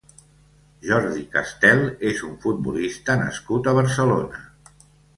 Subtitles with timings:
[0.91, 4.47] Jordi Castel és un futbolista nascut a Barcelona.